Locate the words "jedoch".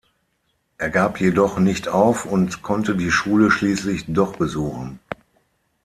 1.21-1.59